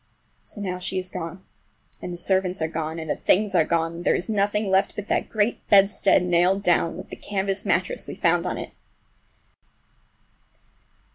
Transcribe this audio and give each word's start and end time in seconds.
So 0.41 0.61
now 0.61 0.79
she 0.79 0.97
is 0.97 1.11
gone, 1.11 1.45
and 2.01 2.11
the 2.11 2.17
servants 2.17 2.59
are 2.59 2.67
gone, 2.67 2.97
and 2.97 3.07
the 3.07 3.15
things 3.15 3.53
are 3.53 3.63
gone, 3.63 3.93
and 3.97 4.03
there 4.03 4.15
is 4.15 4.29
nothing 4.29 4.67
left 4.67 4.95
but 4.95 5.07
that 5.09 5.29
great 5.29 5.59
bedstead 5.69 6.23
nailed 6.23 6.63
down, 6.63 6.97
with 6.97 7.09
the 7.11 7.15
canvas 7.15 7.67
mattress 7.67 8.07
we 8.07 8.15
found 8.15 8.47
on 8.47 8.57
it. 8.57 8.71